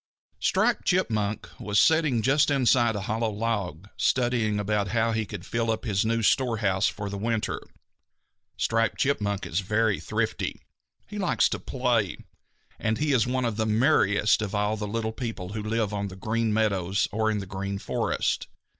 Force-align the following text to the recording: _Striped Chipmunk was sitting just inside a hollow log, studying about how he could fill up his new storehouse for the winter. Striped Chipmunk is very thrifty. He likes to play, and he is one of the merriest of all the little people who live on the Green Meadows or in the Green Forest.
_Striped 0.43 0.83
Chipmunk 0.85 1.47
was 1.59 1.79
sitting 1.79 2.23
just 2.23 2.49
inside 2.49 2.95
a 2.95 3.01
hollow 3.01 3.29
log, 3.29 3.87
studying 3.97 4.59
about 4.59 4.87
how 4.87 5.11
he 5.11 5.27
could 5.27 5.45
fill 5.45 5.69
up 5.69 5.85
his 5.85 6.03
new 6.03 6.23
storehouse 6.23 6.87
for 6.87 7.07
the 7.07 7.19
winter. 7.19 7.61
Striped 8.57 8.97
Chipmunk 8.97 9.45
is 9.45 9.59
very 9.59 9.99
thrifty. 9.99 10.59
He 11.05 11.19
likes 11.19 11.47
to 11.49 11.59
play, 11.59 12.17
and 12.79 12.97
he 12.97 13.13
is 13.13 13.27
one 13.27 13.45
of 13.45 13.57
the 13.57 13.67
merriest 13.67 14.41
of 14.41 14.55
all 14.55 14.75
the 14.75 14.87
little 14.87 15.13
people 15.13 15.49
who 15.49 15.61
live 15.61 15.93
on 15.93 16.07
the 16.07 16.15
Green 16.15 16.51
Meadows 16.51 17.07
or 17.11 17.29
in 17.29 17.37
the 17.37 17.45
Green 17.45 17.77
Forest. 17.77 18.47